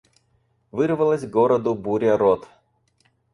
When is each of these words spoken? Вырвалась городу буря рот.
Вырвалась 0.71 1.27
городу 1.29 1.75
буря 1.75 2.17
рот. 2.17 2.47